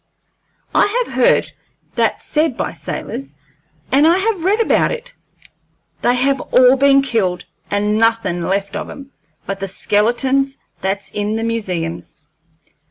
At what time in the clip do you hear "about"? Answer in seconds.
4.59-4.89